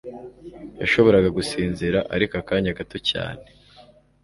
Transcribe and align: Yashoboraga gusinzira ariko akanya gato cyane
Yashoboraga 0.81 1.29
gusinzira 1.37 1.99
ariko 2.15 2.33
akanya 2.41 2.77
gato 2.79 2.97
cyane 3.09 3.43